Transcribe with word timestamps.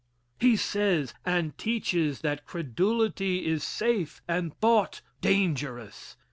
He 0.39 0.55
says 0.55 1.13
and 1.27 1.55
teaches 1.59 2.21
that 2.21 2.47
credulity 2.47 3.45
is 3.45 3.63
safe 3.63 4.19
and 4.27 4.51
thought 4.59 5.03
dangerous. 5.21 6.17